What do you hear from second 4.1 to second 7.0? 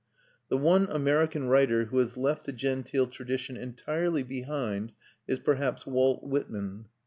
behind is perhaps Walt Whitman.